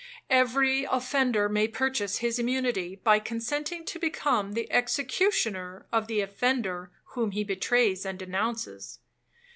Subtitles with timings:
[0.31, 6.91] Every offender may purchase his immunity, by consenting to become the executioner of the offender
[7.13, 8.97] whom he betrays and denounces.